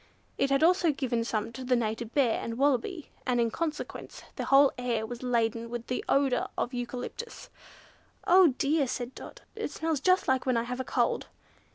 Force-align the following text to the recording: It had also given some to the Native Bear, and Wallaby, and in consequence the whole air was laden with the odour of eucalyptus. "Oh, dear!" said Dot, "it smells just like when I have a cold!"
It 0.39 0.49
had 0.49 0.63
also 0.63 0.91
given 0.91 1.23
some 1.23 1.51
to 1.51 1.63
the 1.63 1.75
Native 1.75 2.15
Bear, 2.15 2.41
and 2.43 2.57
Wallaby, 2.57 3.11
and 3.27 3.39
in 3.39 3.51
consequence 3.51 4.23
the 4.35 4.45
whole 4.45 4.71
air 4.75 5.05
was 5.05 5.21
laden 5.21 5.69
with 5.69 5.85
the 5.85 6.03
odour 6.09 6.47
of 6.57 6.73
eucalyptus. 6.73 7.51
"Oh, 8.25 8.55
dear!" 8.57 8.87
said 8.87 9.13
Dot, 9.13 9.41
"it 9.55 9.69
smells 9.69 9.99
just 9.99 10.27
like 10.27 10.43
when 10.47 10.57
I 10.57 10.63
have 10.63 10.79
a 10.79 10.83
cold!" 10.83 11.27